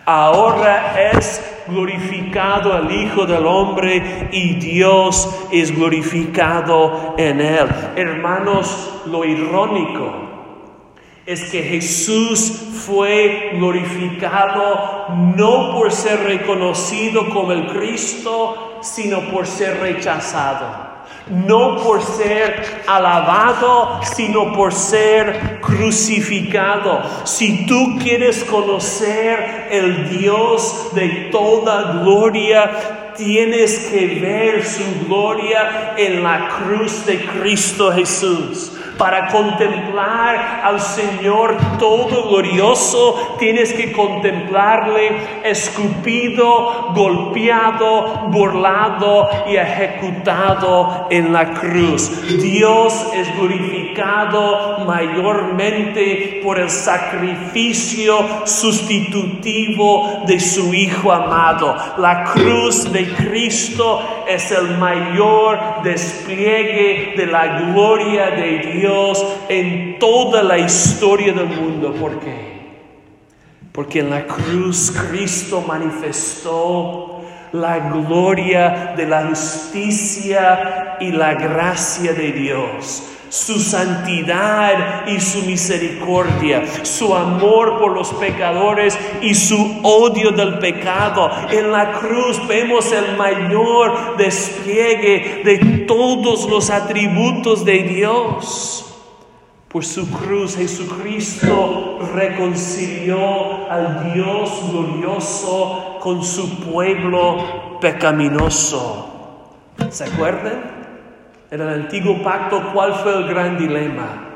[0.05, 7.67] Ahora es glorificado el Hijo del Hombre y Dios es glorificado en él.
[7.95, 10.28] Hermanos, lo irónico
[11.30, 12.51] es que Jesús
[12.88, 20.89] fue glorificado no por ser reconocido como el Cristo, sino por ser rechazado.
[21.30, 27.03] No por ser alabado, sino por ser crucificado.
[27.25, 36.23] Si tú quieres conocer el Dios de toda gloria, tienes que ver su gloria en
[36.23, 38.78] la cruz de Cristo Jesús.
[39.00, 51.32] Para contemplar al Señor todo glorioso, tienes que contemplarle escupido, golpeado, burlado y ejecutado en
[51.32, 52.12] la cruz.
[52.41, 61.74] Dios es glorificado mayormente por el sacrificio sustitutivo de su Hijo amado.
[62.00, 68.89] La cruz de Cristo es el mayor despliegue de la gloria de Dios
[69.50, 71.94] en toda la historia del mundo.
[71.94, 72.60] ¿Por qué?
[73.72, 77.22] Porque en la cruz Cristo manifestó
[77.52, 86.63] la gloria de la justicia y la gracia de Dios su santidad y su misericordia,
[86.84, 91.32] su amor por los pecadores y su odio del pecado.
[91.51, 98.86] En la cruz vemos el mayor despliegue de todos los atributos de Dios.
[99.67, 109.05] Por su cruz Jesucristo reconcilió al Dios glorioso con su pueblo pecaminoso.
[109.91, 110.78] ¿Se acuerdan?
[111.52, 114.28] En el antiguo pacto, ¿cuál fue el gran dilema?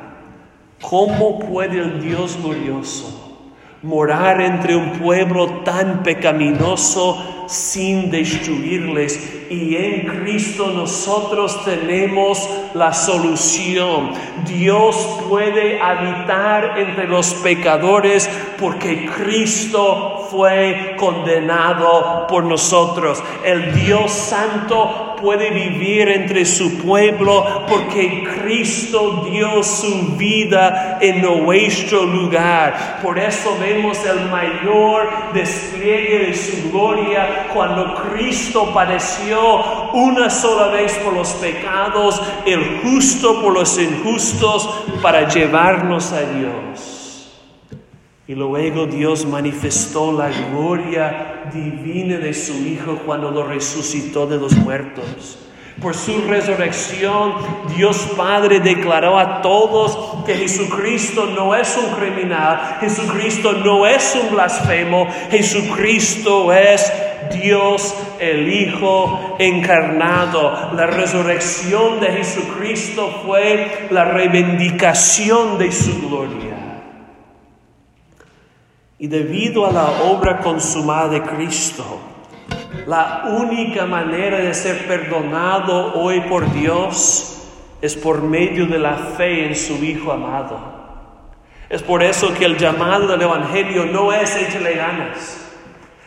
[0.82, 3.24] ¿Cómo puede el Dios glorioso
[3.84, 9.45] morar entre un pueblo tan pecaminoso sin destruirles.
[9.49, 14.11] Y en Cristo nosotros tenemos la solución.
[14.47, 14.95] Dios
[15.30, 23.22] puede habitar entre los pecadores porque Cristo fue condenado por nosotros.
[23.43, 32.03] El Dios Santo puede vivir entre su pueblo porque Cristo dio su vida en nuestro
[32.03, 32.99] lugar.
[33.01, 40.93] Por eso vemos el mayor despliegue de su gloria cuando Cristo padeció una sola vez
[40.95, 44.69] por los pecados, el justo por los injustos,
[45.01, 47.03] para llevarnos a Dios.
[48.26, 54.53] Y luego Dios manifestó la gloria divina de su Hijo cuando lo resucitó de los
[54.53, 55.39] muertos.
[55.82, 57.34] Por su resurrección,
[57.76, 64.34] Dios Padre declaró a todos que Jesucristo no es un criminal, Jesucristo no es un
[64.34, 66.93] blasfemo, Jesucristo es
[67.34, 70.71] Dios el Hijo encarnado.
[70.76, 76.53] La resurrección de Jesucristo fue la reivindicación de su gloria.
[79.04, 81.84] Y debido a la obra consumada de Cristo,
[82.88, 87.49] la única manera de ser perdonado hoy por Dios
[87.82, 90.58] es por medio de la fe en su Hijo amado.
[91.68, 95.51] Es por eso que el llamado del Evangelio no es échale ganas,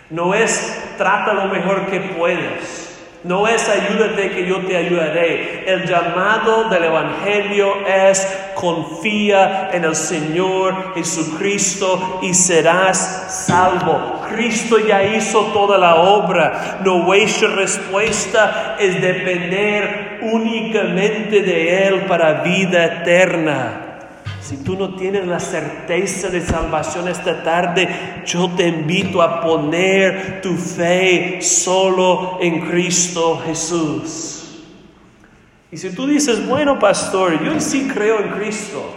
[0.09, 2.86] no es trata lo mejor que puedes,
[3.25, 5.64] no es ayúdate que yo te ayudaré.
[5.67, 14.23] El llamado del Evangelio es confía en el Señor Jesucristo y serás salvo.
[14.29, 16.79] Cristo ya hizo toda la obra.
[16.85, 23.86] Nuestra respuesta es depender únicamente de Él para vida eterna.
[24.47, 30.41] Si tú no tienes la certeza de salvación esta tarde, yo te invito a poner
[30.41, 34.63] tu fe solo en Cristo Jesús.
[35.73, 38.89] Y si tú dices, bueno, pastor, yo sí creo en Cristo,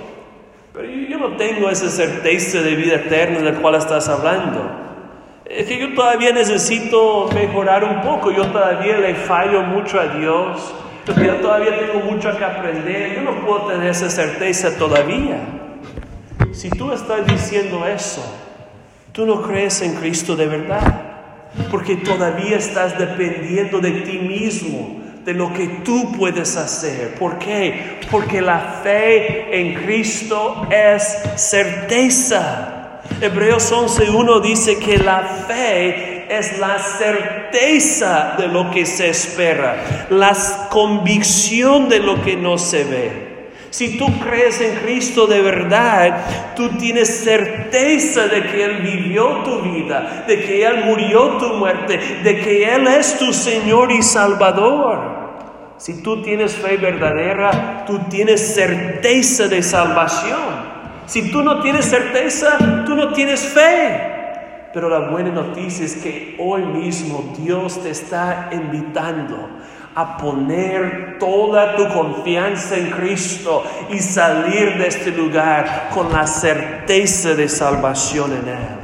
[0.72, 4.70] pero yo no tengo esa certeza de vida eterna de la cual estás hablando.
[5.46, 10.76] Es que yo todavía necesito mejorar un poco, yo todavía le fallo mucho a Dios
[11.18, 15.38] yo todavía tengo mucho que aprender, yo no puedo tener esa certeza todavía.
[16.52, 18.22] Si tú estás diciendo eso,
[19.12, 21.02] tú no crees en Cristo de verdad,
[21.72, 27.16] porque todavía estás dependiendo de ti mismo, de lo que tú puedes hacer.
[27.16, 28.00] ¿Por qué?
[28.10, 31.04] Porque la fe en Cristo es
[31.36, 33.02] certeza.
[33.22, 40.36] Hebreos 11.1 dice que la fe es la certeza de lo que se espera, la
[40.70, 43.30] convicción de lo que no se ve.
[43.72, 49.62] Si tú crees en Cristo de verdad, tú tienes certeza de que Él vivió tu
[49.62, 55.20] vida, de que Él murió tu muerte, de que Él es tu Señor y Salvador.
[55.78, 60.70] Si tú tienes fe verdadera, tú tienes certeza de salvación.
[61.06, 64.19] Si tú no tienes certeza, tú no tienes fe.
[64.74, 69.50] Pero la buena noticia es que hoy mismo Dios te está invitando
[69.96, 77.34] a poner toda tu confianza en Cristo y salir de este lugar con la certeza
[77.34, 78.80] de salvación en Él.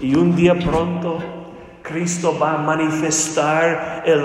[0.00, 1.18] Y un día pronto
[1.82, 4.20] Cristo va a manifestar el,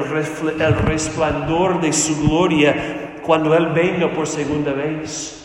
[0.60, 5.45] el resplandor de su gloria cuando Él venga por segunda vez.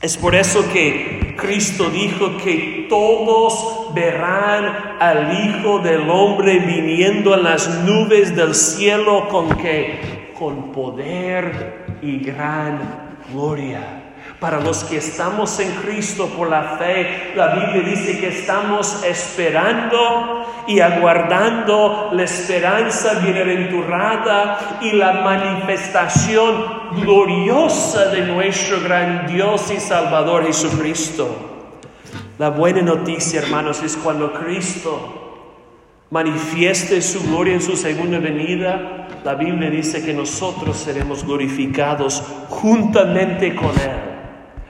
[0.00, 7.42] Es por eso que Cristo dijo que todos verán al Hijo del Hombre viniendo en
[7.42, 12.78] las nubes del cielo con que con poder y gran
[13.32, 14.05] gloria.
[14.40, 20.44] Para los que estamos en Cristo por la fe, la Biblia dice que estamos esperando
[20.66, 26.66] y aguardando la esperanza bienaventurada y la manifestación
[26.96, 31.28] gloriosa de nuestro gran Dios y Salvador Jesucristo.
[32.38, 35.54] La buena noticia, hermanos, es cuando Cristo
[36.10, 43.54] manifieste su gloria en su segunda venida, la Biblia dice que nosotros seremos glorificados juntamente
[43.56, 44.15] con Él.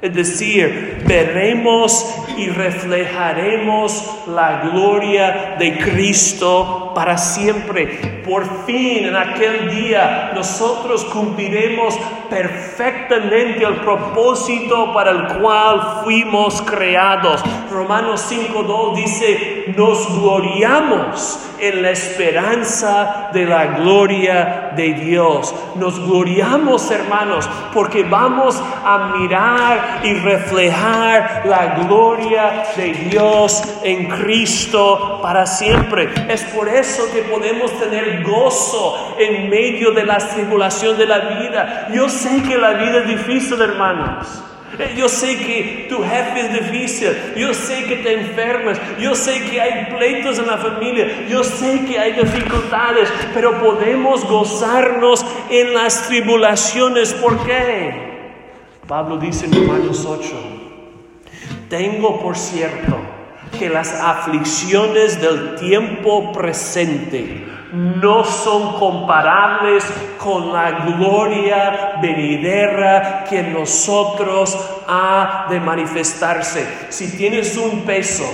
[0.02, 2.04] Es decir, veremos
[2.36, 8.22] y reflejaremos la gloria de Cristo para siempre.
[8.26, 17.42] Por fin, en aquel día, nosotros cumpliremos perfectamente el propósito para el cual fuimos creados.
[17.70, 25.54] Romanos 5.2 dice, nos gloriamos en la esperanza de la gloria de Dios.
[25.76, 35.20] Nos gloriamos, hermanos, porque vamos a mirar y reflejar la gloria de Dios en Cristo
[35.22, 36.08] para siempre.
[36.28, 41.88] Es por eso que podemos tener gozo en medio de la tribulación de la vida.
[41.92, 44.42] Yo sé que la vida es difícil, hermanos.
[44.78, 49.42] Eh, yo sé que tu jefe es difícil, yo sé que te enfermas, yo sé
[49.48, 55.72] que hay pleitos en la familia, yo sé que hay dificultades, pero podemos gozarnos en
[55.72, 57.14] las tribulaciones.
[57.14, 58.05] ¿Por qué?
[58.86, 60.26] Pablo dice en Romanos 8,
[61.68, 62.96] tengo por cierto
[63.58, 69.84] que las aflicciones del tiempo presente no son comparables
[70.18, 74.56] con la gloria venidera que en nosotros
[74.86, 76.66] ha de manifestarse.
[76.88, 78.24] Si tienes un peso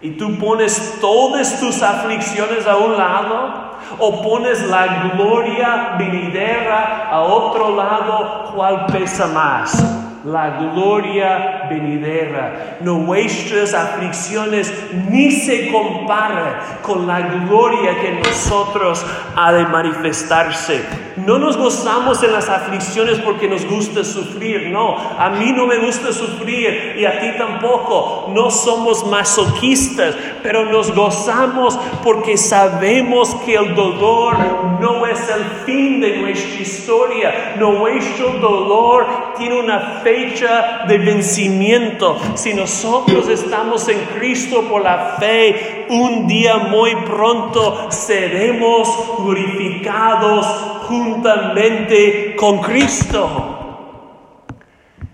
[0.00, 3.66] y tú pones todas tus aflicciones a un lado,
[3.98, 10.15] o pones la gloria venidera a otro lado, ¿cuál pesa más?
[10.26, 12.78] La gloria venidera.
[12.80, 14.72] Nuestras aflicciones
[15.08, 19.06] ni se comparan con la gloria que nosotros
[19.36, 20.82] ha de manifestarse.
[21.16, 24.96] No nos gozamos en las aflicciones porque nos gusta sufrir, no.
[24.96, 28.30] A mí no me gusta sufrir y a ti tampoco.
[28.34, 34.36] No somos masoquistas, pero nos gozamos porque sabemos que el dolor
[34.80, 37.54] no es el fin de nuestra historia.
[37.58, 39.06] Nuestro dolor
[39.38, 40.15] tiene una fe
[40.88, 42.18] de vencimiento.
[42.34, 48.88] Si nosotros estamos en Cristo por la fe, un día muy pronto seremos
[49.18, 50.46] glorificados
[50.88, 53.52] juntamente con Cristo.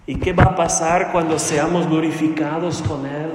[0.07, 3.31] ¿Y qué va a pasar cuando seamos glorificados con Él?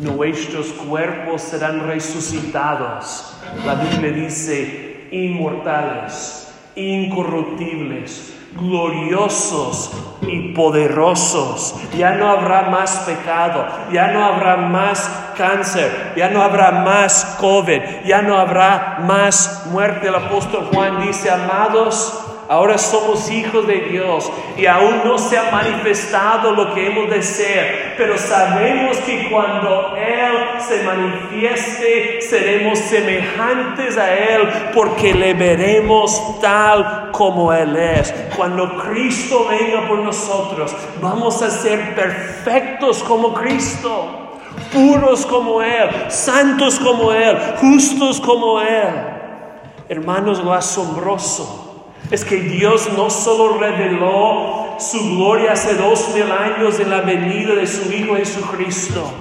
[0.00, 3.36] Nuestros cuerpos serán resucitados.
[3.64, 9.92] La Biblia dice, inmortales, incorruptibles gloriosos
[10.22, 11.74] y poderosos.
[11.96, 17.80] Ya no habrá más pecado, ya no habrá más cáncer, ya no habrá más COVID,
[18.04, 20.08] ya no habrá más muerte.
[20.08, 25.52] El apóstol Juan dice, amados, Ahora somos hijos de Dios y aún no se ha
[25.52, 33.96] manifestado lo que hemos de ser, pero sabemos que cuando Él se manifieste seremos semejantes
[33.96, 38.12] a Él porque le veremos tal como Él es.
[38.36, 44.40] Cuando Cristo venga por nosotros, vamos a ser perfectos como Cristo,
[44.72, 48.88] puros como Él, santos como Él, justos como Él.
[49.88, 51.59] Hermanos, lo asombroso
[52.10, 57.54] es que Dios no solo reveló su gloria hace dos mil años en la venida
[57.54, 59.12] de su Hijo Jesucristo,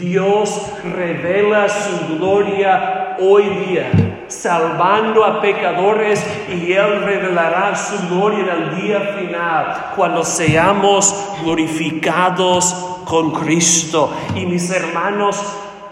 [0.00, 8.62] Dios revela su gloria hoy día, salvando a pecadores y Él revelará su gloria en
[8.62, 12.74] el día final, cuando seamos glorificados
[13.04, 14.12] con Cristo.
[14.34, 15.42] Y mis hermanos,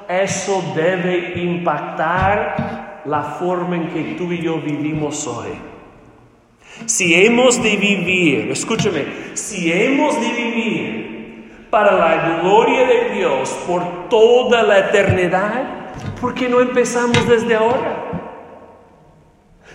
[0.09, 5.68] eso debe impactar la forma en que tú y yo vivimos hoy.
[6.87, 9.05] Si hemos de vivir, escúchame,
[9.35, 16.49] si hemos de vivir para la gloria de Dios por toda la eternidad, ¿por qué
[16.49, 18.05] no empezamos desde ahora?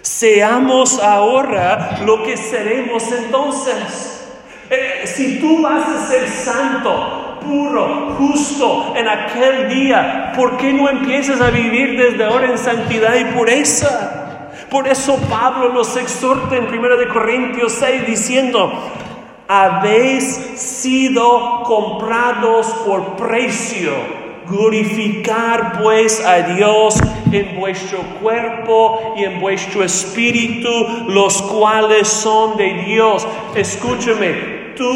[0.02, 4.28] Seamos ahora lo que seremos entonces.
[4.70, 10.90] Eh, si tú vas a ser santo, puro, justo en aquel día, ¿por qué no
[10.90, 14.13] empiezas a vivir desde ahora en santidad y pureza?
[14.74, 18.74] Por eso Pablo nos exhorta en 1 Corintios 6 diciendo,
[19.48, 23.92] habéis sido comprados por precio.
[24.50, 26.98] Glorificar pues a Dios
[27.32, 30.72] en vuestro cuerpo y en vuestro espíritu,
[31.08, 33.28] los cuales son de Dios.
[33.54, 34.92] Escúchame, tú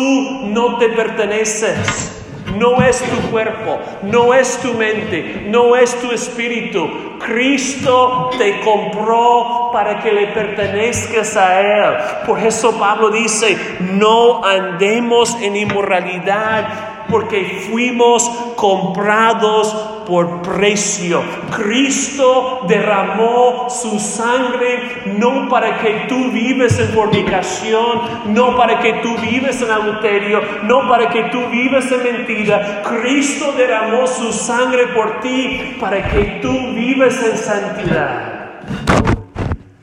[0.47, 2.16] no te perteneces.
[2.55, 6.89] No es tu cuerpo, no es tu mente, no es tu espíritu.
[7.19, 11.97] Cristo te compró para que le pertenezcas a Él.
[12.25, 18.23] Por eso Pablo dice, no andemos en inmoralidad porque fuimos
[18.55, 19.73] comprados
[20.07, 21.21] por precio.
[21.55, 29.15] Cristo derramó su sangre no para que tú vives en fornicación, no para que tú
[29.17, 32.83] vives en adulterio, no para que tú vives en mentira.
[32.83, 38.33] Cristo derramó su sangre por ti para que tú vives en santidad.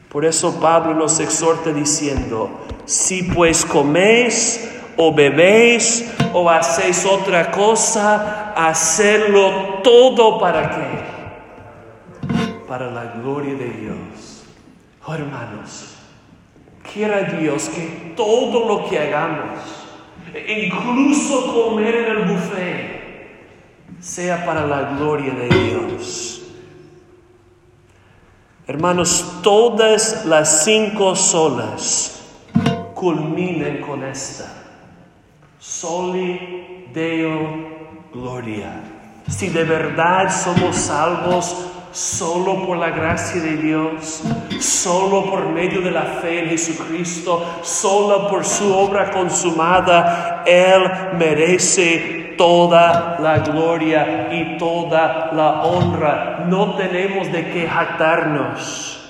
[0.08, 2.48] Por eso Pablo nos exhorta diciendo,
[2.84, 11.14] si pues coméis o bebéis o hacéis otra cosa, hacerlo todo para qué?
[12.74, 14.42] para la gloria de Dios.
[15.07, 15.95] Oh, hermanos,
[16.92, 19.61] quiera Dios que todo lo que hagamos,
[20.49, 23.05] incluso comer en el buffet,
[24.01, 26.42] sea para la gloria de Dios.
[28.66, 32.22] Hermanos, todas las cinco solas
[32.95, 34.63] culminen con esta.
[35.66, 37.38] Soli Deo
[38.12, 38.82] Gloria.
[39.26, 41.56] Si de verdad somos salvos
[41.90, 44.22] solo por la gracia de Dios,
[44.60, 50.82] solo por medio de la fe en Jesucristo, solo por su obra consumada, Él
[51.16, 56.44] merece toda la gloria y toda la honra.
[56.46, 59.00] No tenemos de qué jactarnos.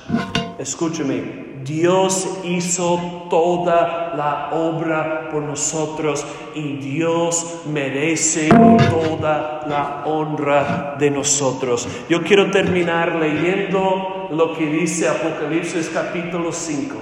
[0.56, 11.10] Escúcheme, Dios hizo toda la obra por nosotros y Dios merece toda la honra de
[11.10, 11.88] nosotros.
[12.08, 16.96] Yo quiero terminar leyendo lo que dice Apocalipsis capítulo 5.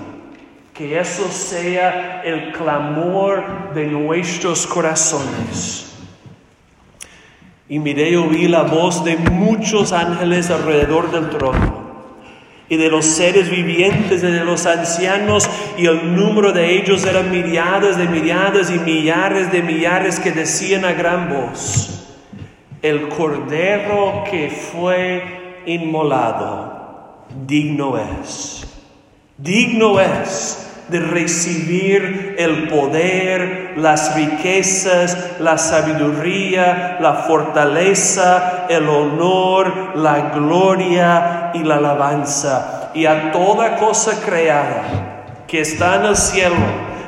[0.72, 5.92] Que eso sea el clamor de nuestros corazones.
[7.68, 11.81] Y miré y oí la voz de muchos ángeles alrededor del trono
[12.68, 17.96] y de los seres vivientes de los ancianos, y el número de ellos eran millares
[17.96, 22.16] de millares y millares de millares que decían a gran voz,
[22.80, 28.66] el cordero que fue inmolado, digno es,
[29.36, 40.30] digno es de recibir el poder, las riquezas, la sabiduría, la fortaleza, el honor, la
[40.34, 42.90] gloria y la alabanza.
[42.94, 44.82] Y a toda cosa creada
[45.48, 46.56] que está en el cielo,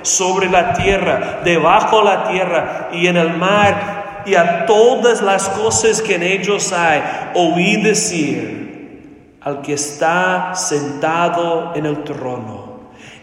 [0.03, 5.49] sobre la tierra, debajo de la tierra y en el mar, y a todas las
[5.49, 7.03] cosas que en ellos hay,
[7.35, 12.64] oí decir al que está sentado en el trono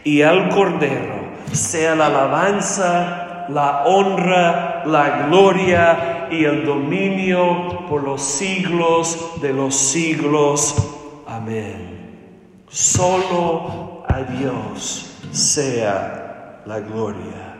[0.03, 1.21] y al Cordero
[1.51, 9.75] sea la alabanza, la honra, la gloria y el dominio por los siglos de los
[9.75, 10.75] siglos.
[11.27, 12.61] Amén.
[12.69, 17.50] Solo a Dios sea la gloria.